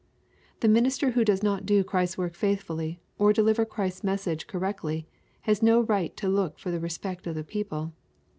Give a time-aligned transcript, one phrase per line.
[0.61, 5.05] The minister who does not do Christ's work faithfully, or deliver Christ's message correctly,
[5.41, 7.93] has no right to look for the respect of the people.